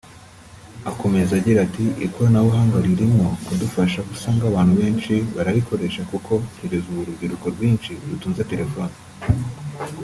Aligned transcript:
akomeza 0.91 1.31
agira 1.39 1.59
ati”Ikoranabuhanga 1.67 2.77
ririmo 2.85 3.25
kudufasha 3.45 3.99
aho 4.01 4.09
usanga 4.15 4.43
abantu 4.47 4.73
benshi 4.81 5.13
bararikoresha 5.35 6.01
kuko 6.11 6.31
kugeza 6.57 6.85
ubu 6.89 7.01
urubyiruko 7.03 7.45
rwinshi 7.55 7.91
rutunze 8.09 8.41
telefoni 8.51 8.95